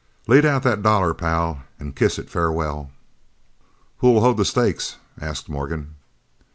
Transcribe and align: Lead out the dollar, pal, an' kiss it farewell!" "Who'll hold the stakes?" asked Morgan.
Lead 0.25 0.45
out 0.47 0.63
the 0.63 0.75
dollar, 0.75 1.13
pal, 1.13 1.61
an' 1.79 1.91
kiss 1.91 2.17
it 2.17 2.27
farewell!" 2.27 2.89
"Who'll 3.99 4.21
hold 4.21 4.37
the 4.37 4.45
stakes?" 4.45 4.95
asked 5.19 5.47
Morgan. 5.47 5.93